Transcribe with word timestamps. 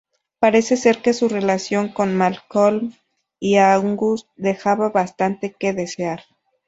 Parece 0.39 0.77
ser 0.77 1.03
que 1.03 1.13
su 1.13 1.29
relación 1.29 1.89
con 1.89 2.17
Malcolm 2.17 2.91
y 3.39 3.57
Angus 3.57 4.25
dejaba 4.35 4.89
bastante 4.89 5.53
que 5.53 5.73
desear. 5.73 6.23